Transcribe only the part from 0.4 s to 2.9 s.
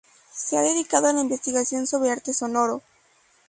ha dedicado a la investigación sobre arte sonoro.